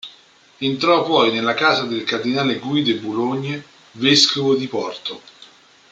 [0.57, 5.21] Entrò poi nella casa del cardinale Guy de Boulogne, vescovo di Porto.